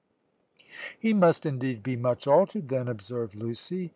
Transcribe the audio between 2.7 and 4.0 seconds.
observed Lucy.